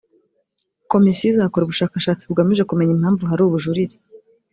komisiyo 0.91 1.29
izakora 1.33 1.63
ubushakashatsi 1.65 2.27
bugamije 2.29 2.63
kumenya 2.69 2.93
impamvu 2.97 3.23
hari 3.29 3.41
ubujurire 3.43 3.95